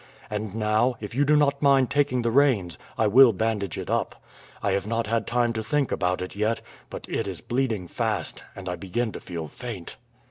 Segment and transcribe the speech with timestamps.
[0.31, 4.15] And now, if you do not mind taking the reins, I will bandage it up.
[4.63, 8.43] I have not had time to think about it yet, but it is bleeding fast,
[8.55, 9.97] and I begin to feel faint."